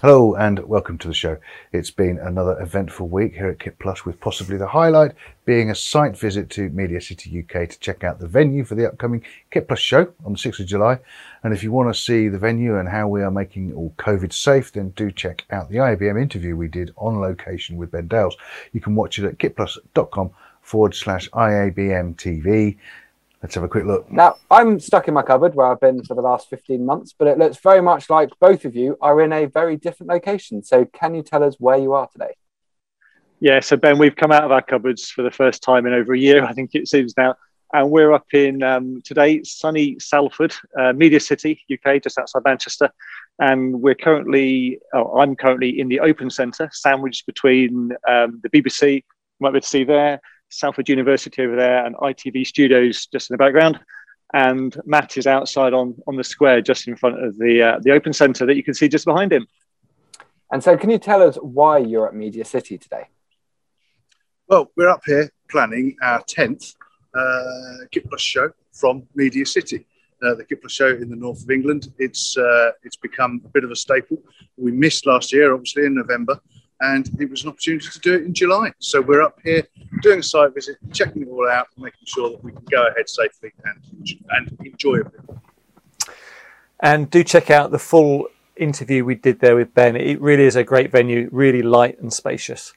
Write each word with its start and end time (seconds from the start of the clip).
Hello 0.00 0.36
and 0.36 0.60
welcome 0.60 0.96
to 0.98 1.08
the 1.08 1.12
show. 1.12 1.38
It's 1.72 1.90
been 1.90 2.20
another 2.20 2.56
eventful 2.60 3.08
week 3.08 3.34
here 3.34 3.48
at 3.48 3.58
Kit 3.58 3.80
Plus, 3.80 4.04
with 4.04 4.20
possibly 4.20 4.56
the 4.56 4.68
highlight 4.68 5.10
being 5.44 5.70
a 5.70 5.74
site 5.74 6.16
visit 6.16 6.50
to 6.50 6.68
Media 6.68 7.00
City 7.00 7.40
UK 7.40 7.68
to 7.68 7.80
check 7.80 8.04
out 8.04 8.20
the 8.20 8.28
venue 8.28 8.62
for 8.62 8.76
the 8.76 8.86
upcoming 8.86 9.24
Kit 9.50 9.66
Plus 9.66 9.80
show 9.80 10.06
on 10.24 10.34
the 10.34 10.38
6th 10.38 10.60
of 10.60 10.66
July. 10.66 11.00
And 11.42 11.52
if 11.52 11.64
you 11.64 11.72
want 11.72 11.92
to 11.92 12.00
see 12.00 12.28
the 12.28 12.38
venue 12.38 12.78
and 12.78 12.88
how 12.88 13.08
we 13.08 13.24
are 13.24 13.30
making 13.32 13.74
all 13.74 13.92
COVID 13.98 14.32
safe, 14.32 14.70
then 14.70 14.90
do 14.90 15.10
check 15.10 15.44
out 15.50 15.68
the 15.68 15.78
IABM 15.78 16.22
interview 16.22 16.54
we 16.54 16.68
did 16.68 16.94
on 16.96 17.20
location 17.20 17.76
with 17.76 17.90
Ben 17.90 18.06
Dales. 18.06 18.36
You 18.72 18.80
can 18.80 18.94
watch 18.94 19.18
it 19.18 19.24
at 19.24 19.38
kitplus.com 19.38 20.30
forward 20.62 20.94
slash 20.94 21.28
IABM 21.30 22.14
TV. 22.14 22.76
Let's 23.42 23.54
have 23.54 23.62
a 23.62 23.68
quick 23.68 23.84
look. 23.84 24.10
Now, 24.10 24.36
I'm 24.50 24.80
stuck 24.80 25.06
in 25.06 25.14
my 25.14 25.22
cupboard 25.22 25.54
where 25.54 25.68
I've 25.68 25.80
been 25.80 26.02
for 26.02 26.14
the 26.14 26.22
last 26.22 26.50
15 26.50 26.84
months, 26.84 27.14
but 27.16 27.28
it 27.28 27.38
looks 27.38 27.58
very 27.58 27.80
much 27.80 28.10
like 28.10 28.30
both 28.40 28.64
of 28.64 28.74
you 28.74 28.96
are 29.00 29.20
in 29.20 29.32
a 29.32 29.46
very 29.46 29.76
different 29.76 30.10
location. 30.10 30.62
So, 30.64 30.84
can 30.86 31.14
you 31.14 31.22
tell 31.22 31.44
us 31.44 31.54
where 31.58 31.78
you 31.78 31.92
are 31.92 32.08
today? 32.08 32.34
Yeah, 33.40 33.60
so 33.60 33.76
Ben, 33.76 33.98
we've 33.98 34.16
come 34.16 34.32
out 34.32 34.42
of 34.42 34.50
our 34.50 34.62
cupboards 34.62 35.08
for 35.10 35.22
the 35.22 35.30
first 35.30 35.62
time 35.62 35.86
in 35.86 35.92
over 35.92 36.14
a 36.14 36.18
year, 36.18 36.44
I 36.48 36.52
think 36.52 36.74
it 36.74 36.88
seems 36.88 37.14
now. 37.16 37.36
And 37.72 37.90
we're 37.90 38.12
up 38.12 38.26
in 38.32 38.62
um, 38.62 39.02
today, 39.04 39.42
sunny 39.44 39.98
Salford, 40.00 40.54
uh, 40.76 40.92
Media 40.94 41.20
City, 41.20 41.62
UK, 41.72 42.02
just 42.02 42.18
outside 42.18 42.42
Manchester. 42.44 42.90
And 43.38 43.80
we're 43.80 43.94
currently, 43.94 44.80
oh, 44.94 45.20
I'm 45.20 45.36
currently 45.36 45.78
in 45.78 45.88
the 45.88 46.00
Open 46.00 46.30
Centre, 46.30 46.70
sandwiched 46.72 47.26
between 47.26 47.92
um, 48.08 48.40
the 48.42 48.48
BBC, 48.48 48.94
you 48.94 49.02
might 49.38 49.50
be 49.50 49.58
able 49.58 49.60
to 49.60 49.68
see 49.68 49.84
there, 49.84 50.20
Salford 50.50 50.88
University 50.88 51.42
over 51.42 51.56
there 51.56 51.84
and 51.84 51.94
ITV 51.96 52.46
Studios 52.46 53.06
just 53.06 53.30
in 53.30 53.34
the 53.34 53.38
background. 53.38 53.78
And 54.34 54.76
Matt 54.84 55.16
is 55.16 55.26
outside 55.26 55.72
on, 55.72 55.94
on 56.06 56.16
the 56.16 56.24
square 56.24 56.60
just 56.60 56.86
in 56.86 56.96
front 56.96 57.24
of 57.24 57.38
the, 57.38 57.62
uh, 57.62 57.78
the 57.80 57.92
open 57.92 58.12
centre 58.12 58.44
that 58.46 58.56
you 58.56 58.62
can 58.62 58.74
see 58.74 58.88
just 58.88 59.06
behind 59.06 59.32
him. 59.32 59.46
And 60.50 60.62
so, 60.62 60.76
can 60.76 60.90
you 60.90 60.98
tell 60.98 61.22
us 61.22 61.36
why 61.36 61.78
you're 61.78 62.08
at 62.08 62.14
Media 62.14 62.44
City 62.44 62.78
today? 62.78 63.08
Well, 64.48 64.70
we're 64.76 64.88
up 64.88 65.02
here 65.04 65.30
planning 65.50 65.96
our 66.02 66.22
10th 66.22 66.74
uh, 67.14 67.84
Kit 67.90 68.08
Plus 68.08 68.20
show 68.20 68.50
from 68.72 69.06
Media 69.14 69.44
City. 69.44 69.86
Uh, 70.22 70.34
the 70.34 70.44
Kit 70.44 70.60
Plus 70.62 70.72
show 70.72 70.88
in 70.88 71.10
the 71.10 71.16
north 71.16 71.42
of 71.42 71.50
England. 71.50 71.92
It's 71.98 72.36
uh, 72.36 72.70
it's 72.82 72.96
become 72.96 73.42
a 73.44 73.48
bit 73.48 73.62
of 73.62 73.70
a 73.70 73.76
staple. 73.76 74.18
We 74.56 74.72
missed 74.72 75.06
last 75.06 75.32
year, 75.32 75.52
obviously 75.52 75.84
in 75.84 75.94
November, 75.94 76.40
and 76.80 77.10
it 77.20 77.30
was 77.30 77.42
an 77.42 77.50
opportunity 77.50 77.88
to 77.88 77.98
do 78.00 78.14
it 78.14 78.22
in 78.22 78.34
July. 78.34 78.72
So 78.78 79.00
we're 79.00 79.22
up 79.22 79.38
here 79.42 79.66
doing 80.02 80.20
a 80.20 80.22
site 80.22 80.54
visit, 80.54 80.76
checking 80.92 81.22
it 81.22 81.28
all 81.28 81.48
out, 81.48 81.68
making 81.76 82.04
sure 82.04 82.30
that 82.30 82.42
we 82.42 82.52
can 82.52 82.64
go 82.70 82.86
ahead 82.86 83.08
safely 83.08 83.52
and, 83.64 83.80
and 84.30 84.56
enjoyably. 84.64 85.18
And 86.80 87.10
do 87.10 87.24
check 87.24 87.50
out 87.50 87.70
the 87.70 87.78
full 87.78 88.28
interview 88.56 89.04
we 89.04 89.14
did 89.14 89.40
there 89.40 89.56
with 89.56 89.74
Ben. 89.74 89.96
It 89.96 90.20
really 90.20 90.44
is 90.44 90.56
a 90.56 90.64
great 90.64 90.90
venue, 90.92 91.28
really 91.32 91.62
light 91.62 91.98
and 92.00 92.12
spacious. 92.12 92.72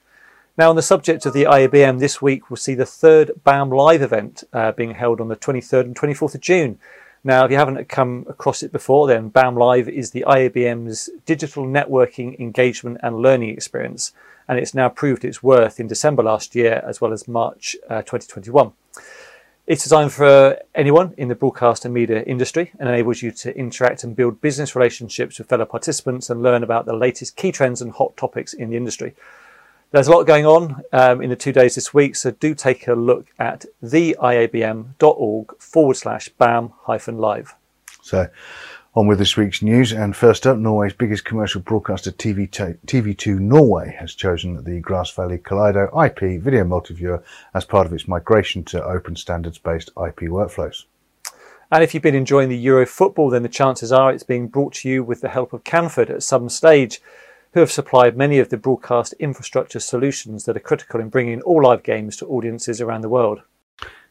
Now, 0.57 0.69
on 0.69 0.75
the 0.75 0.81
subject 0.81 1.25
of 1.25 1.33
the 1.33 1.43
IABM, 1.43 1.99
this 1.99 2.21
week 2.21 2.49
we'll 2.49 2.57
see 2.57 2.75
the 2.75 2.85
third 2.85 3.31
BAM 3.43 3.69
Live 3.69 4.01
event 4.01 4.43
uh, 4.51 4.71
being 4.73 4.95
held 4.95 5.21
on 5.21 5.27
the 5.27 5.35
23rd 5.35 5.81
and 5.81 5.95
24th 5.95 6.35
of 6.35 6.41
June. 6.41 6.77
Now, 7.23 7.45
if 7.45 7.51
you 7.51 7.57
haven't 7.57 7.87
come 7.87 8.25
across 8.27 8.63
it 8.63 8.71
before, 8.71 9.05
then 9.05 9.29
BAM 9.29 9.55
Live 9.55 9.87
is 9.87 10.09
the 10.09 10.25
IABM's 10.27 11.11
digital 11.27 11.65
networking, 11.65 12.39
engagement, 12.39 12.97
and 13.03 13.17
learning 13.17 13.49
experience, 13.49 14.11
and 14.47 14.57
it's 14.57 14.73
now 14.73 14.89
proved 14.89 15.23
its 15.23 15.43
worth 15.43 15.79
in 15.79 15.85
December 15.85 16.23
last 16.23 16.55
year 16.55 16.83
as 16.83 16.99
well 16.99 17.13
as 17.13 17.27
March 17.27 17.75
uh, 17.91 18.01
2021. 18.01 18.71
It's 19.67 19.83
designed 19.83 20.11
for 20.13 20.57
anyone 20.73 21.13
in 21.15 21.27
the 21.27 21.35
broadcast 21.35 21.85
and 21.85 21.93
media 21.93 22.23
industry 22.23 22.71
and 22.79 22.89
enables 22.89 23.21
you 23.21 23.31
to 23.31 23.55
interact 23.55 24.03
and 24.03 24.15
build 24.15 24.41
business 24.41 24.75
relationships 24.75 25.37
with 25.37 25.47
fellow 25.47 25.65
participants 25.65 26.31
and 26.31 26.41
learn 26.41 26.63
about 26.63 26.87
the 26.87 26.95
latest 26.95 27.35
key 27.35 27.51
trends 27.51 27.83
and 27.83 27.91
hot 27.91 28.17
topics 28.17 28.53
in 28.53 28.71
the 28.71 28.77
industry. 28.77 29.13
There's 29.91 30.07
a 30.07 30.11
lot 30.11 30.25
going 30.25 30.45
on 30.45 30.83
um, 30.93 31.21
in 31.21 31.29
the 31.29 31.35
two 31.35 31.51
days 31.51 31.75
this 31.75 31.93
week, 31.93 32.15
so 32.15 32.31
do 32.31 32.55
take 32.55 32.87
a 32.87 32.93
look 32.93 33.27
at 33.37 33.65
theiabm.org 33.83 35.57
forward 35.61 35.97
slash 35.97 36.29
BAM 36.29 36.71
hyphen 36.83 37.17
live. 37.17 37.55
So, 38.01 38.29
on 38.95 39.07
with 39.07 39.19
this 39.19 39.35
week's 39.35 39.61
news, 39.61 39.91
and 39.91 40.15
first 40.15 40.47
up, 40.47 40.57
Norway's 40.57 40.93
biggest 40.93 41.25
commercial 41.25 41.59
broadcaster 41.59 42.09
TV 42.09 42.49
TV2 42.49 43.39
Norway 43.39 43.93
has 43.99 44.15
chosen 44.15 44.63
the 44.63 44.79
Grass 44.79 45.11
Valley 45.11 45.37
Kaleido 45.37 45.89
IP 46.05 46.41
video 46.41 46.63
multiviewer 46.63 47.21
as 47.53 47.65
part 47.65 47.85
of 47.85 47.91
its 47.91 48.07
migration 48.07 48.63
to 48.63 48.81
open 48.81 49.17
standards 49.17 49.57
based 49.57 49.89
IP 49.89 50.29
workflows. 50.29 50.85
And 51.69 51.83
if 51.83 51.93
you've 51.93 52.03
been 52.03 52.15
enjoying 52.15 52.47
the 52.47 52.57
Euro 52.57 52.85
football, 52.85 53.29
then 53.29 53.43
the 53.43 53.49
chances 53.49 53.91
are 53.91 54.13
it's 54.13 54.23
being 54.23 54.47
brought 54.47 54.73
to 54.75 54.89
you 54.89 55.03
with 55.03 55.19
the 55.19 55.29
help 55.29 55.51
of 55.51 55.65
Canford 55.65 56.09
at 56.09 56.23
some 56.23 56.47
stage 56.47 57.01
who 57.53 57.59
have 57.59 57.71
supplied 57.71 58.17
many 58.17 58.39
of 58.39 58.49
the 58.49 58.57
broadcast 58.57 59.13
infrastructure 59.19 59.79
solutions 59.79 60.45
that 60.45 60.55
are 60.55 60.61
critical 60.61 60.99
in 60.99 61.09
bringing 61.09 61.41
all 61.41 61.63
live 61.63 61.83
games 61.83 62.15
to 62.17 62.27
audiences 62.27 62.79
around 62.79 63.01
the 63.01 63.09
world. 63.09 63.41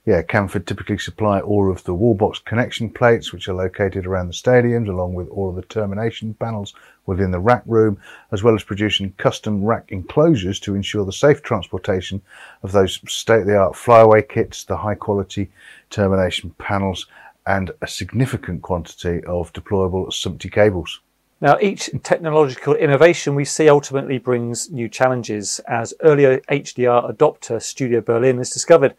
Yeah, 0.06 0.22
Canford 0.22 0.66
typically 0.66 0.96
supply 0.96 1.40
all 1.40 1.70
of 1.70 1.84
the 1.84 1.94
wallbox 1.94 2.42
connection 2.42 2.88
plates, 2.88 3.32
which 3.32 3.48
are 3.48 3.54
located 3.54 4.06
around 4.06 4.28
the 4.28 4.32
stadiums, 4.32 4.88
along 4.88 5.12
with 5.12 5.28
all 5.28 5.50
of 5.50 5.56
the 5.56 5.62
termination 5.62 6.32
panels 6.34 6.74
within 7.04 7.30
the 7.30 7.38
rack 7.38 7.62
room, 7.66 7.98
as 8.32 8.42
well 8.42 8.54
as 8.54 8.64
producing 8.64 9.12
custom 9.18 9.62
rack 9.62 9.92
enclosures 9.92 10.58
to 10.60 10.74
ensure 10.74 11.04
the 11.04 11.12
safe 11.12 11.42
transportation 11.42 12.22
of 12.62 12.72
those 12.72 13.00
state-of-the-art 13.06 13.76
flyaway 13.76 14.22
kits, 14.22 14.64
the 14.64 14.76
high-quality 14.76 15.50
termination 15.90 16.50
panels, 16.58 17.06
and 17.46 17.70
a 17.82 17.86
significant 17.86 18.62
quantity 18.62 19.22
of 19.24 19.52
deployable 19.52 20.08
SMPTE 20.08 20.50
cables. 20.50 21.00
Now, 21.42 21.56
each 21.58 21.88
technological 22.02 22.74
innovation 22.74 23.34
we 23.34 23.46
see 23.46 23.70
ultimately 23.70 24.18
brings 24.18 24.70
new 24.70 24.90
challenges. 24.90 25.58
As 25.66 25.94
earlier 26.02 26.40
HDR 26.50 27.16
adopter 27.16 27.62
Studio 27.62 28.02
Berlin 28.02 28.36
has 28.36 28.50
discovered, 28.50 28.94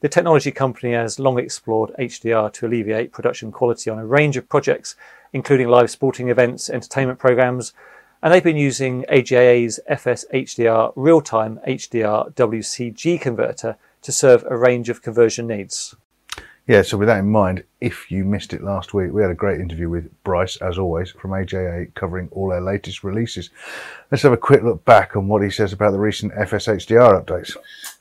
the 0.00 0.08
technology 0.08 0.50
company 0.52 0.94
has 0.94 1.18
long 1.18 1.38
explored 1.38 1.92
HDR 1.98 2.50
to 2.54 2.66
alleviate 2.66 3.12
production 3.12 3.52
quality 3.52 3.90
on 3.90 3.98
a 3.98 4.06
range 4.06 4.38
of 4.38 4.48
projects, 4.48 4.96
including 5.34 5.68
live 5.68 5.90
sporting 5.90 6.30
events, 6.30 6.70
entertainment 6.70 7.18
programs, 7.18 7.74
and 8.22 8.32
they've 8.32 8.42
been 8.42 8.56
using 8.56 9.04
AJA's 9.10 9.78
FS 9.86 10.24
HDR 10.32 10.94
real-time 10.96 11.60
HDR 11.68 12.32
WCG 12.32 13.20
converter 13.20 13.76
to 14.00 14.12
serve 14.12 14.46
a 14.48 14.56
range 14.56 14.88
of 14.88 15.02
conversion 15.02 15.46
needs. 15.46 15.94
Yeah, 16.68 16.82
so 16.82 16.96
with 16.96 17.08
that 17.08 17.18
in 17.18 17.28
mind, 17.28 17.64
if 17.80 18.08
you 18.10 18.24
missed 18.24 18.52
it 18.52 18.62
last 18.62 18.94
week, 18.94 19.12
we 19.12 19.20
had 19.20 19.32
a 19.32 19.34
great 19.34 19.60
interview 19.60 19.88
with 19.88 20.10
Bryce, 20.22 20.56
as 20.56 20.78
always, 20.78 21.10
from 21.10 21.32
AJA, 21.32 21.92
covering 21.94 22.28
all 22.30 22.52
our 22.52 22.60
latest 22.60 23.02
releases. 23.02 23.50
Let's 24.12 24.22
have 24.22 24.32
a 24.32 24.36
quick 24.36 24.62
look 24.62 24.84
back 24.84 25.16
on 25.16 25.26
what 25.26 25.42
he 25.42 25.50
says 25.50 25.72
about 25.72 25.90
the 25.90 25.98
recent 25.98 26.32
FSHDR 26.34 27.24
updates. 27.24 27.56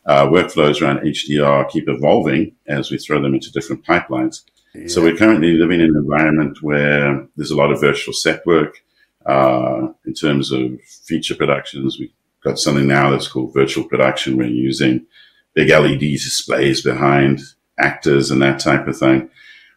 Uh, 0.06 0.28
workflows 0.28 0.80
around 0.80 1.00
HDR 1.00 1.70
keep 1.70 1.90
evolving 1.90 2.56
as 2.68 2.92
we 2.92 3.00
throw 3.00 3.20
them 3.20 3.34
into 3.34 3.52
different 3.52 3.84
pipelines. 3.84 4.44
Yeah. 4.76 4.88
So 4.88 5.02
we're 5.02 5.18
currently 5.18 5.54
living 5.54 5.82
in 5.82 5.90
an 5.90 5.96
environment 5.96 6.62
where 6.62 7.28
there's 7.36 7.52
a 7.52 7.58
lot 7.58 7.72
of 7.72 7.82
virtual 7.82 8.14
set 8.14 8.46
work. 8.46 8.84
Uh, 9.26 9.90
in 10.06 10.14
terms 10.14 10.52
of 10.52 10.82
feature 10.82 11.36
productions, 11.36 11.98
we've 12.00 12.14
got 12.44 12.58
something 12.58 12.88
now 12.88 13.10
that's 13.10 13.28
called 13.28 13.54
virtual 13.54 13.84
production. 13.84 14.38
We're 14.38 14.48
using 14.48 15.06
big 15.54 15.70
LED 15.70 16.00
displays 16.00 16.82
behind 16.82 17.42
actors 17.82 18.32
and 18.32 18.42
that 18.42 18.60
type 18.60 18.88
of 18.88 18.98
thing. 18.98 19.30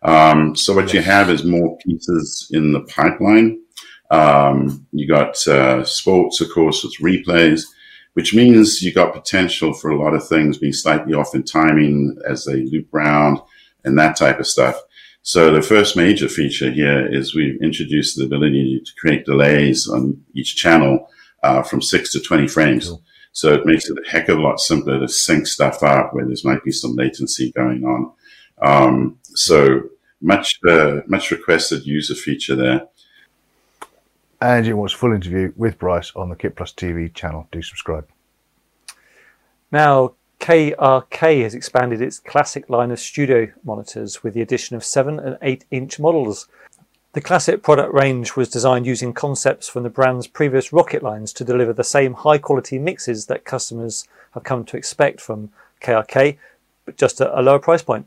Um, 0.03 0.54
so 0.54 0.75
what 0.75 0.92
you 0.92 1.00
have 1.00 1.31
is 1.31 1.44
more 1.44 1.76
pieces 1.78 2.48
in 2.53 2.72
the 2.72 2.82
pipeline. 2.82 3.60
Um, 4.10 4.87
you 4.92 5.09
got 5.09 5.47
uh, 5.48 5.84
sports, 5.84 6.41
of 6.41 6.50
course, 6.50 6.84
with 6.84 6.94
replays, 6.98 7.62
which 8.12 8.34
means 8.34 8.82
you 8.82 8.93
got 8.93 9.14
potential 9.14 9.72
for 9.72 9.91
a 9.91 10.00
lot 10.00 10.14
of 10.14 10.26
things 10.26 10.59
being 10.59 10.72
slightly 10.72 11.14
off 11.14 11.34
in 11.34 11.43
timing 11.43 12.16
as 12.28 12.44
they 12.44 12.64
loop 12.64 12.93
around 12.93 13.41
and 13.84 13.98
that 13.98 14.16
type 14.16 14.38
of 14.38 14.47
stuff. 14.47 14.81
So 15.22 15.50
the 15.50 15.62
first 15.62 15.97
major 15.97 16.28
feature 16.28 16.70
here 16.70 17.06
is 17.10 17.34
we've 17.34 17.60
introduced 17.62 18.19
the 18.19 18.25
ability 18.25 18.82
to 18.84 18.93
create 19.00 19.25
delays 19.25 19.88
on 19.88 20.22
each 20.34 20.55
channel 20.55 21.08
uh, 21.43 21.62
from 21.62 21.81
six 21.81 22.12
to 22.12 22.20
20 22.20 22.46
frames. 22.46 22.88
Cool. 22.88 23.02
So 23.34 23.52
it 23.52 23.66
makes 23.66 23.90
it 23.90 23.98
a 23.98 24.08
heck 24.08 24.28
of 24.28 24.38
a 24.38 24.40
lot 24.40 24.60
simpler 24.60 25.00
to 25.00 25.08
sync 25.08 25.48
stuff 25.48 25.82
up 25.82 26.14
where 26.14 26.25
there's 26.25 26.44
might 26.44 26.62
be 26.62 26.70
some 26.70 26.94
latency 26.94 27.50
going 27.50 27.84
on. 27.84 28.12
Um, 28.62 29.19
so 29.34 29.82
much, 30.20 30.60
uh, 30.66 31.00
much 31.08 31.32
requested 31.32 31.84
user 31.84 32.14
feature 32.14 32.54
there. 32.54 32.86
And 34.40 34.64
you 34.64 34.76
watch 34.76 34.94
full 34.94 35.12
interview 35.12 35.52
with 35.56 35.78
Bryce 35.78 36.12
on 36.14 36.28
the 36.28 36.36
Kit 36.36 36.54
Plus 36.54 36.72
TV 36.72 37.12
channel. 37.12 37.48
Do 37.50 37.60
subscribe. 37.60 38.06
Now, 39.72 40.14
KRK 40.38 41.42
has 41.42 41.54
expanded 41.54 42.00
its 42.00 42.20
classic 42.20 42.70
line 42.70 42.92
of 42.92 43.00
studio 43.00 43.48
monitors 43.64 44.22
with 44.22 44.34
the 44.34 44.42
addition 44.42 44.76
of 44.76 44.84
7 44.84 45.19
and 45.19 45.38
8 45.42 45.64
inch 45.72 45.98
models. 45.98 46.46
The 47.14 47.20
classic 47.20 47.62
product 47.62 47.94
range 47.94 48.34
was 48.34 48.49
designed 48.49 48.87
using 48.87 49.12
concepts 49.12 49.69
from 49.69 49.84
the 49.84 49.88
brand's 49.88 50.26
previous 50.26 50.72
Rocket 50.72 51.00
lines 51.00 51.32
to 51.34 51.44
deliver 51.44 51.72
the 51.72 51.84
same 51.84 52.14
high 52.14 52.38
quality 52.38 52.76
mixes 52.76 53.26
that 53.26 53.44
customers 53.44 54.08
have 54.32 54.43
come 54.43 54.64
to 54.64 54.76
expect 54.76 55.20
from 55.20 55.52
KRK, 55.81 56.38
but 56.84 56.96
just 56.96 57.20
at 57.20 57.31
a 57.32 57.40
lower 57.40 57.61
price 57.61 57.82
point. 57.82 58.06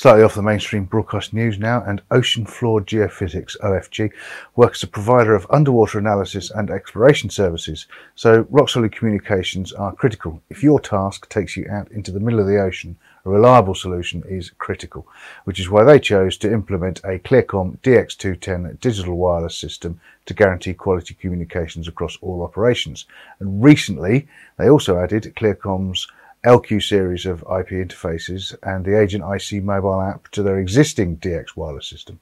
Slightly 0.00 0.22
off 0.22 0.34
the 0.34 0.40
mainstream 0.40 0.84
broadcast 0.84 1.34
news 1.34 1.58
now, 1.58 1.84
and 1.86 2.00
Ocean 2.10 2.46
Floor 2.46 2.80
Geophysics, 2.80 3.54
OFG, 3.60 4.10
works 4.56 4.78
as 4.78 4.84
a 4.84 4.86
provider 4.86 5.34
of 5.34 5.46
underwater 5.50 5.98
analysis 5.98 6.50
and 6.50 6.70
exploration 6.70 7.28
services. 7.28 7.86
So, 8.14 8.46
rock 8.48 8.70
solid 8.70 8.92
communications 8.92 9.74
are 9.74 9.92
critical. 9.92 10.40
If 10.48 10.62
your 10.62 10.80
task 10.80 11.28
takes 11.28 11.54
you 11.54 11.66
out 11.70 11.92
into 11.92 12.12
the 12.12 12.18
middle 12.18 12.40
of 12.40 12.46
the 12.46 12.56
ocean, 12.62 12.96
a 13.26 13.28
reliable 13.28 13.74
solution 13.74 14.24
is 14.26 14.52
critical, 14.56 15.06
which 15.44 15.60
is 15.60 15.68
why 15.68 15.84
they 15.84 16.00
chose 16.00 16.38
to 16.38 16.50
implement 16.50 17.04
a 17.04 17.18
Clear-Com 17.18 17.78
DX210 17.82 18.80
digital 18.80 19.18
wireless 19.18 19.58
system 19.58 20.00
to 20.24 20.32
guarantee 20.32 20.72
quality 20.72 21.12
communications 21.12 21.86
across 21.86 22.16
all 22.22 22.42
operations. 22.42 23.04
And 23.38 23.62
recently, 23.62 24.28
they 24.56 24.70
also 24.70 24.98
added 24.98 25.36
Clear-Com's 25.36 26.08
LQ 26.44 26.82
series 26.82 27.26
of 27.26 27.40
IP 27.40 27.70
interfaces 27.70 28.54
and 28.62 28.84
the 28.84 28.98
Agent 28.98 29.24
IC 29.24 29.62
mobile 29.62 30.00
app 30.00 30.28
to 30.28 30.42
their 30.42 30.58
existing 30.58 31.18
DX 31.18 31.56
wireless 31.56 31.86
system. 31.86 32.18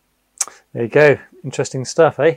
There 0.72 0.82
you 0.82 0.88
go. 0.88 1.18
Interesting 1.44 1.84
stuff, 1.84 2.18
eh? 2.18 2.36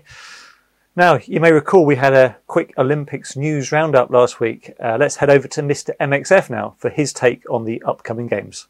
Now, 0.95 1.19
you 1.23 1.39
may 1.39 1.51
recall 1.51 1.85
we 1.85 1.95
had 1.95 2.13
a 2.13 2.37
quick 2.47 2.73
Olympics 2.77 3.35
news 3.35 3.71
roundup 3.71 4.09
last 4.09 4.39
week. 4.39 4.73
Uh, 4.79 4.97
let's 4.99 5.15
head 5.15 5.29
over 5.29 5.47
to 5.47 5.61
Mr. 5.61 5.91
MXF 5.99 6.49
now 6.49 6.75
for 6.77 6.89
his 6.89 7.13
take 7.13 7.49
on 7.49 7.63
the 7.63 7.81
upcoming 7.83 8.27
games. 8.27 8.67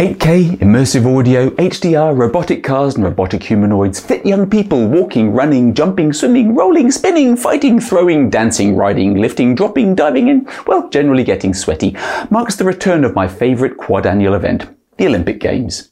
8K, 0.00 0.56
immersive 0.60 1.04
audio, 1.04 1.50
HDR, 1.50 2.16
robotic 2.16 2.64
cars 2.64 2.94
and 2.94 3.04
robotic 3.04 3.42
humanoids, 3.42 4.00
fit 4.00 4.24
young 4.24 4.48
people 4.48 4.88
walking, 4.88 5.30
running, 5.30 5.74
jumping, 5.74 6.14
swimming, 6.14 6.54
rolling, 6.54 6.90
spinning, 6.90 7.36
fighting, 7.36 7.78
throwing, 7.78 8.30
dancing, 8.30 8.74
riding, 8.74 9.16
lifting, 9.16 9.54
dropping, 9.54 9.94
diving 9.94 10.30
and, 10.30 10.48
well, 10.66 10.88
generally 10.88 11.22
getting 11.22 11.52
sweaty, 11.52 11.94
marks 12.30 12.56
the 12.56 12.64
return 12.64 13.04
of 13.04 13.14
my 13.14 13.28
favourite 13.28 13.76
quad 13.76 14.06
annual 14.06 14.32
event, 14.32 14.74
the 14.96 15.06
Olympic 15.06 15.38
Games. 15.38 15.90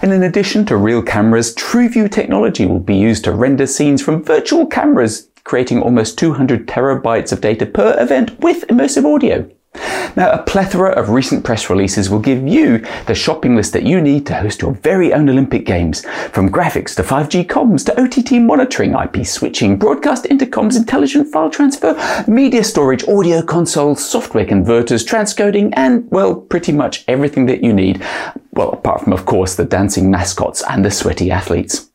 And 0.00 0.10
in 0.10 0.22
addition 0.22 0.64
to 0.64 0.78
real 0.78 1.02
cameras, 1.02 1.54
TrueView 1.54 2.10
technology 2.10 2.64
will 2.64 2.80
be 2.80 2.96
used 2.96 3.24
to 3.24 3.32
render 3.32 3.66
scenes 3.66 4.00
from 4.00 4.24
virtual 4.24 4.64
cameras, 4.64 5.28
creating 5.44 5.82
almost 5.82 6.18
200 6.18 6.66
terabytes 6.66 7.30
of 7.30 7.42
data 7.42 7.66
per 7.66 7.94
event 8.00 8.40
with 8.40 8.66
immersive 8.68 9.04
audio. 9.04 9.50
Now, 10.16 10.32
a 10.32 10.42
plethora 10.42 10.90
of 10.90 11.10
recent 11.10 11.44
press 11.44 11.70
releases 11.70 12.10
will 12.10 12.18
give 12.18 12.46
you 12.46 12.84
the 13.06 13.14
shopping 13.14 13.54
list 13.54 13.72
that 13.72 13.84
you 13.84 14.00
need 14.00 14.26
to 14.26 14.34
host 14.34 14.60
your 14.60 14.72
very 14.74 15.12
own 15.12 15.28
Olympic 15.28 15.64
Games. 15.64 16.04
From 16.32 16.50
graphics 16.50 16.94
to 16.96 17.02
5G 17.02 17.46
comms 17.46 17.86
to 17.86 18.00
OTT 18.00 18.42
monitoring, 18.42 18.94
IP 18.94 19.24
switching, 19.24 19.78
broadcast 19.78 20.24
intercoms, 20.24 20.76
intelligent 20.76 21.28
file 21.28 21.50
transfer, 21.50 21.94
media 22.26 22.64
storage, 22.64 23.06
audio 23.06 23.40
consoles, 23.40 24.04
software 24.04 24.44
converters, 24.44 25.06
transcoding, 25.06 25.72
and, 25.76 26.10
well, 26.10 26.34
pretty 26.34 26.72
much 26.72 27.04
everything 27.06 27.46
that 27.46 27.62
you 27.62 27.72
need. 27.72 28.04
Well, 28.52 28.70
apart 28.70 29.02
from, 29.02 29.12
of 29.12 29.24
course, 29.26 29.54
the 29.54 29.64
dancing 29.64 30.10
mascots 30.10 30.62
and 30.68 30.84
the 30.84 30.90
sweaty 30.90 31.30
athletes. 31.30 31.88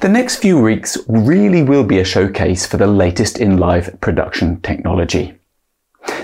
The 0.00 0.10
next 0.10 0.36
few 0.36 0.60
weeks 0.60 0.98
really 1.08 1.62
will 1.62 1.84
be 1.84 1.98
a 1.98 2.04
showcase 2.04 2.64
for 2.64 2.76
the 2.76 2.86
latest 2.86 3.38
in 3.38 3.58
live 3.58 4.00
production 4.00 4.60
technology. 4.60 5.34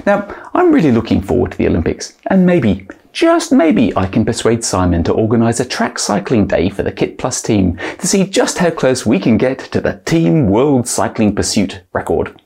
Now, 0.06 0.50
I'm 0.54 0.72
really 0.72 0.92
looking 0.92 1.22
forward 1.22 1.52
to 1.52 1.58
the 1.58 1.66
Olympics, 1.66 2.16
and 2.26 2.46
maybe, 2.46 2.86
just 3.12 3.52
maybe, 3.52 3.94
I 3.96 4.06
can 4.06 4.24
persuade 4.24 4.64
Simon 4.64 5.04
to 5.04 5.12
organise 5.12 5.60
a 5.60 5.64
track 5.64 5.98
cycling 5.98 6.46
day 6.46 6.70
for 6.70 6.82
the 6.82 6.92
Kit 6.92 7.18
Plus 7.18 7.42
team 7.42 7.78
to 7.98 8.06
see 8.06 8.24
just 8.24 8.58
how 8.58 8.70
close 8.70 9.04
we 9.04 9.18
can 9.18 9.36
get 9.36 9.58
to 9.58 9.80
the 9.80 10.00
Team 10.04 10.48
World 10.48 10.88
Cycling 10.88 11.34
Pursuit 11.34 11.82
record. 11.92 12.40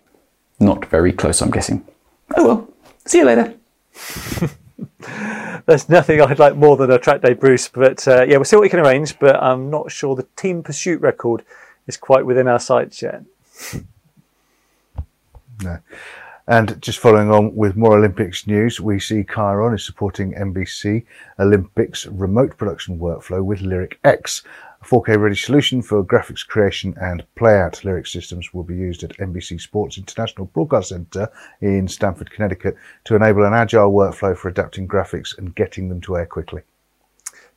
Not 0.59 0.87
very 0.87 1.13
close, 1.13 1.41
I'm 1.41 1.51
guessing. 1.51 1.87
Oh 2.37 2.47
well, 2.47 2.69
see 3.05 3.19
you 3.19 3.25
later. 3.25 3.55
There's 5.67 5.89
nothing 5.89 6.21
I'd 6.21 6.39
like 6.39 6.57
more 6.57 6.77
than 6.77 6.91
a 6.91 6.99
track 6.99 7.23
day, 7.23 7.35
Bruce. 7.35 7.69
But 7.69 8.07
uh, 8.07 8.25
yeah, 8.25 8.37
we'll 8.37 8.45
see 8.45 8.57
what 8.57 8.63
we 8.63 8.69
can 8.69 8.81
arrange. 8.81 9.19
But 9.19 9.43
I'm 9.43 9.71
not 9.71 9.91
sure 9.91 10.15
the 10.15 10.27
team 10.37 10.63
pursuit 10.63 11.01
record 11.01 11.45
is 11.87 11.97
quite 11.97 12.27
within 12.27 12.49
our 12.49 12.61
sights 12.61 13.03
yet. 13.03 13.23
No. 15.63 15.79
And 16.47 16.81
just 16.83 16.99
following 16.99 17.31
on 17.31 17.55
with 17.55 17.75
more 17.75 17.97
Olympics 17.97 18.47
news, 18.47 18.79
we 18.79 19.01
see 19.01 19.25
Chyron 19.25 19.75
is 19.75 19.87
supporting 19.87 20.35
NBC 20.35 21.07
Olympics 21.39 22.05
remote 22.05 22.59
production 22.59 22.99
workflow 22.99 23.43
with 23.43 23.63
Lyric 23.63 23.99
X. 24.05 24.43
A 24.83 24.85
4K 24.85 25.19
ready 25.19 25.37
solution 25.37 25.81
for 25.81 26.05
graphics 26.05 26.47
creation 26.47 26.95
and 27.01 27.25
playout. 27.35 27.83
Lyric 27.83 28.07
systems 28.07 28.53
will 28.53 28.63
be 28.63 28.77
used 28.77 29.03
at 29.03 29.17
NBC 29.17 29.59
Sports 29.59 29.97
International 29.97 30.45
Broadcast 30.45 30.91
Center 30.91 31.31
in 31.63 31.89
Stamford, 31.89 32.31
Connecticut 32.31 32.77
to 33.05 33.17
enable 33.17 33.45
an 33.45 33.55
agile 33.55 33.91
workflow 33.91 34.37
for 34.37 34.51
adapting 34.51 34.87
graphics 34.87 35.39
and 35.39 35.55
getting 35.55 35.89
them 35.89 36.03
to 36.03 36.19
air 36.19 36.27
quickly. 36.27 36.61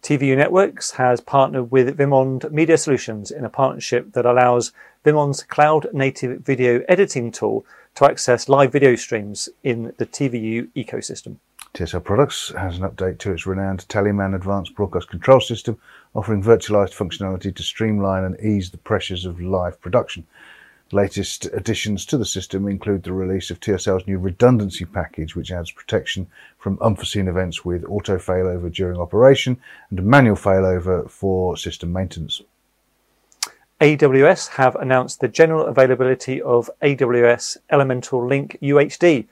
TVU 0.01 0.37
Networks 0.37 0.91
has 0.91 1.19
partnered 1.19 1.71
with 1.71 1.97
Vimond 1.97 2.49
Media 2.51 2.77
Solutions 2.77 3.31
in 3.31 3.43
a 3.43 3.49
partnership 3.49 4.13
that 4.13 4.25
allows 4.25 4.71
Vimond's 5.03 5.43
cloud 5.43 5.87
native 5.91 6.41
video 6.41 6.83
editing 6.87 7.31
tool 7.31 7.65
to 7.97 8.05
access 8.05 8.47
live 8.47 8.71
video 8.71 8.93
streams 8.93 9.49
in 9.63 9.91
the 9.97 10.05
TVU 10.05 10.69
ecosystem. 10.75 11.37
TSL 11.73 12.03
Products 12.03 12.53
has 12.55 12.77
an 12.77 12.87
update 12.87 13.17
to 13.17 13.31
its 13.31 13.47
renowned 13.47 13.87
TallyMan 13.87 14.35
Advanced 14.35 14.75
Broadcast 14.75 15.09
Control 15.09 15.39
System, 15.39 15.79
offering 16.13 16.43
virtualized 16.43 16.93
functionality 16.93 17.55
to 17.55 17.63
streamline 17.63 18.23
and 18.23 18.39
ease 18.39 18.69
the 18.69 18.77
pressures 18.77 19.25
of 19.25 19.41
live 19.41 19.81
production. 19.81 20.27
Latest 20.91 21.45
additions 21.45 22.05
to 22.05 22.19
the 22.19 22.25
system 22.25 22.67
include 22.67 23.01
the 23.01 23.13
release 23.13 23.49
of 23.49 23.59
TSL's 23.59 24.05
new 24.05 24.19
redundancy 24.19 24.85
package, 24.85 25.35
which 25.35 25.51
adds 25.51 25.71
protection 25.71 26.27
from 26.59 26.77
unforeseen 26.81 27.27
events 27.27 27.65
with 27.65 27.83
auto 27.85 28.17
failover 28.19 28.71
during 28.71 28.99
operation 28.99 29.59
and 29.89 30.03
manual 30.03 30.35
failover 30.35 31.09
for 31.09 31.57
system 31.57 31.91
maintenance. 31.91 32.43
AWS 33.79 34.47
have 34.49 34.75
announced 34.75 35.19
the 35.19 35.27
general 35.27 35.67
availability 35.67 36.41
of 36.41 36.67
AWS 36.81 37.57
Elemental 37.69 38.25
Link 38.25 38.57
UHD. 38.59 39.27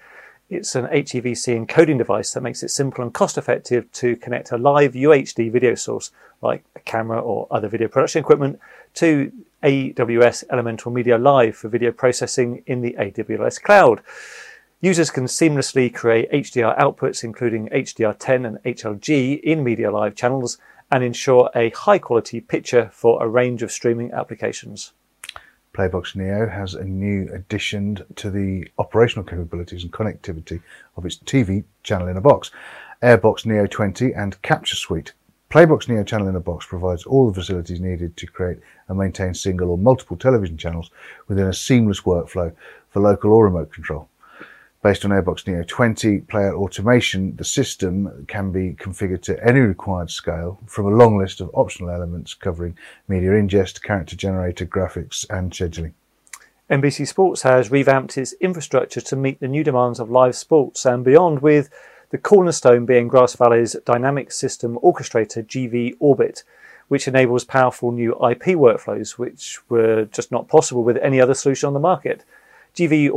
It's 0.51 0.75
an 0.75 0.85
HEVC 0.85 1.65
encoding 1.65 1.97
device 1.97 2.31
that 2.33 2.43
makes 2.43 2.61
it 2.61 2.69
simple 2.69 3.03
and 3.03 3.11
cost 3.11 3.39
effective 3.39 3.91
to 3.93 4.15
connect 4.15 4.51
a 4.51 4.57
live 4.59 4.93
UHD 4.93 5.51
video 5.51 5.73
source, 5.73 6.11
like 6.43 6.63
a 6.75 6.79
camera 6.81 7.19
or 7.19 7.47
other 7.49 7.67
video 7.67 7.87
production 7.87 8.19
equipment, 8.19 8.59
to 8.93 9.31
AWS 9.63 10.43
Elemental 10.51 10.91
Media 10.91 11.17
Live 11.17 11.57
for 11.57 11.67
video 11.67 11.91
processing 11.91 12.61
in 12.67 12.81
the 12.81 12.95
AWS 12.99 13.59
cloud. 13.63 14.01
Users 14.79 15.09
can 15.09 15.23
seamlessly 15.23 15.91
create 15.91 16.31
HDR 16.31 16.77
outputs, 16.77 17.23
including 17.23 17.67
HDR10 17.69 18.45
and 18.45 18.57
HLG, 18.63 19.39
in 19.41 19.63
Media 19.63 19.89
Live 19.89 20.13
channels 20.13 20.59
and 20.95 21.03
ensure 21.03 21.49
a 21.53 21.71
high 21.71 21.99
quality 21.99 22.39
picture 22.39 22.89
for 22.93 23.21
a 23.21 23.27
range 23.27 23.61
of 23.61 23.69
streaming 23.69 24.13
applications. 24.13 24.93
Playbox 25.73 26.15
Neo 26.15 26.47
has 26.47 26.73
a 26.73 26.85
new 26.85 27.29
addition 27.33 27.97
to 28.15 28.31
the 28.31 28.65
operational 28.77 29.25
capabilities 29.25 29.83
and 29.83 29.91
connectivity 29.91 30.61
of 30.95 31.05
its 31.05 31.17
TV 31.17 31.65
channel 31.83 32.07
in 32.07 32.15
a 32.15 32.21
box. 32.21 32.49
Airbox 33.03 33.45
Neo 33.45 33.67
20 33.67 34.13
and 34.13 34.41
Capture 34.41 34.77
Suite. 34.77 35.11
Playbox 35.49 35.89
Neo 35.89 36.05
Channel 36.05 36.29
in 36.29 36.37
a 36.37 36.39
Box 36.39 36.65
provides 36.65 37.03
all 37.03 37.27
the 37.27 37.41
facilities 37.41 37.81
needed 37.81 38.15
to 38.15 38.25
create 38.25 38.59
and 38.87 38.97
maintain 38.97 39.33
single 39.33 39.71
or 39.71 39.77
multiple 39.77 40.15
television 40.15 40.55
channels 40.55 40.91
within 41.27 41.47
a 41.47 41.53
seamless 41.53 42.01
workflow 42.01 42.55
for 42.87 43.01
local 43.01 43.33
or 43.33 43.43
remote 43.43 43.73
control. 43.73 44.07
Based 44.85 45.03
on 45.03 45.09
Airbox 45.09 45.47
Neo 45.47 45.63
20 45.63 46.19
player 46.19 46.53
automation, 46.53 47.35
the 47.37 47.43
system 47.43 48.23
can 48.27 48.51
be 48.51 48.73
configured 48.73 49.23
to 49.23 49.43
any 49.43 49.61
required 49.61 50.11
scale 50.11 50.59
from 50.67 50.85
a 50.85 50.95
long 50.95 51.17
list 51.17 51.41
of 51.41 51.49
optional 51.55 51.89
elements 51.89 52.35
covering 52.35 52.77
media 53.07 53.31
ingest, 53.31 53.81
character 53.81 54.15
generator, 54.15 54.63
graphics, 54.63 55.25
and 55.27 55.51
scheduling. 55.51 55.93
NBC 56.69 57.07
Sports 57.07 57.41
has 57.41 57.71
revamped 57.71 58.15
its 58.15 58.33
infrastructure 58.33 59.01
to 59.01 59.15
meet 59.15 59.39
the 59.39 59.47
new 59.47 59.63
demands 59.63 59.99
of 59.99 60.11
live 60.11 60.35
sports 60.35 60.85
and 60.85 61.03
beyond, 61.03 61.41
with 61.41 61.71
the 62.11 62.19
cornerstone 62.19 62.85
being 62.85 63.07
Grass 63.07 63.35
Valley's 63.35 63.75
dynamic 63.85 64.31
system 64.31 64.77
orchestrator 64.83 65.43
GV 65.43 65.95
Orbit, 65.99 66.43
which 66.89 67.07
enables 67.07 67.43
powerful 67.43 67.91
new 67.91 68.11
IP 68.11 68.53
workflows, 68.53 69.17
which 69.17 69.57
were 69.67 70.05
just 70.05 70.31
not 70.31 70.47
possible 70.47 70.83
with 70.83 70.97
any 70.97 71.19
other 71.19 71.33
solution 71.33 71.65
on 71.65 71.73
the 71.73 71.79
market. 71.79 72.23
GV 72.75 73.09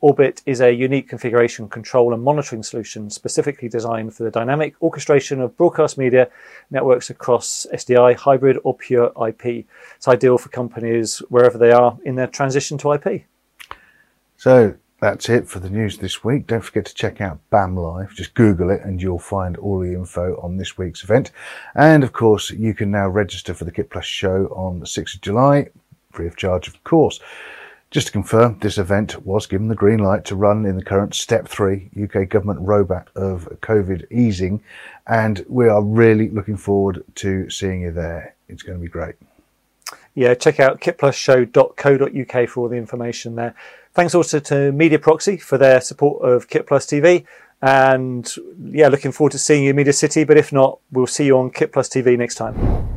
Orbit 0.00 0.42
is 0.44 0.60
a 0.60 0.70
unique 0.70 1.08
configuration, 1.08 1.70
control, 1.70 2.12
and 2.12 2.22
monitoring 2.22 2.62
solution 2.62 3.08
specifically 3.08 3.66
designed 3.66 4.14
for 4.14 4.24
the 4.24 4.30
dynamic 4.30 4.74
orchestration 4.82 5.40
of 5.40 5.56
broadcast 5.56 5.96
media 5.96 6.28
networks 6.70 7.08
across 7.08 7.66
SDI, 7.72 8.14
hybrid, 8.14 8.58
or 8.62 8.76
pure 8.76 9.12
IP. 9.26 9.64
It's 9.96 10.06
ideal 10.06 10.36
for 10.36 10.50
companies 10.50 11.20
wherever 11.30 11.56
they 11.56 11.72
are 11.72 11.96
in 12.04 12.16
their 12.16 12.26
transition 12.26 12.76
to 12.78 12.92
IP. 12.92 13.24
So 14.36 14.74
that's 15.00 15.30
it 15.30 15.48
for 15.48 15.60
the 15.60 15.70
news 15.70 15.96
this 15.96 16.22
week. 16.22 16.46
Don't 16.46 16.60
forget 16.60 16.84
to 16.84 16.94
check 16.94 17.22
out 17.22 17.38
BAM 17.48 17.74
Live. 17.74 18.12
Just 18.14 18.34
Google 18.34 18.68
it 18.68 18.82
and 18.82 19.00
you'll 19.00 19.18
find 19.18 19.56
all 19.56 19.80
the 19.80 19.94
info 19.94 20.38
on 20.42 20.58
this 20.58 20.76
week's 20.76 21.02
event. 21.02 21.30
And 21.74 22.04
of 22.04 22.12
course, 22.12 22.50
you 22.50 22.74
can 22.74 22.90
now 22.90 23.08
register 23.08 23.54
for 23.54 23.64
the 23.64 23.72
Kit 23.72 23.88
Plus 23.88 24.04
show 24.04 24.48
on 24.48 24.78
the 24.78 24.84
6th 24.86 25.14
of 25.14 25.20
July, 25.22 25.68
free 26.12 26.26
of 26.26 26.36
charge, 26.36 26.68
of 26.68 26.84
course. 26.84 27.18
Just 27.96 28.08
to 28.08 28.12
confirm, 28.12 28.58
this 28.60 28.76
event 28.76 29.24
was 29.24 29.46
given 29.46 29.68
the 29.68 29.74
green 29.74 30.00
light 30.00 30.26
to 30.26 30.36
run 30.36 30.66
in 30.66 30.76
the 30.76 30.84
current 30.84 31.14
step 31.14 31.48
three 31.48 31.88
UK 31.98 32.28
government 32.28 32.60
rollback 32.60 33.06
of 33.16 33.48
COVID 33.62 34.12
easing, 34.12 34.62
and 35.06 35.42
we 35.48 35.66
are 35.66 35.82
really 35.82 36.28
looking 36.28 36.58
forward 36.58 37.02
to 37.14 37.48
seeing 37.48 37.80
you 37.80 37.92
there. 37.92 38.34
It's 38.50 38.62
going 38.62 38.78
to 38.78 38.82
be 38.82 38.90
great. 38.90 39.14
Yeah, 40.14 40.34
check 40.34 40.60
out 40.60 40.78
kitplusshow.co.uk 40.82 42.48
for 42.50 42.60
all 42.60 42.68
the 42.68 42.76
information 42.76 43.34
there. 43.34 43.54
Thanks 43.94 44.14
also 44.14 44.40
to 44.40 44.72
Media 44.72 44.98
Proxy 44.98 45.38
for 45.38 45.56
their 45.56 45.80
support 45.80 46.22
of 46.22 46.48
Kit 46.48 46.66
Plus 46.66 46.84
TV. 46.84 47.24
And 47.62 48.30
yeah, 48.62 48.88
looking 48.88 49.10
forward 49.10 49.32
to 49.32 49.38
seeing 49.38 49.64
you 49.64 49.70
in 49.70 49.76
Media 49.76 49.94
City. 49.94 50.24
But 50.24 50.36
if 50.36 50.52
not, 50.52 50.80
we'll 50.92 51.06
see 51.06 51.24
you 51.24 51.38
on 51.38 51.48
Kit 51.48 51.72
Plus 51.72 51.88
TV 51.88 52.18
next 52.18 52.34
time. 52.34 52.95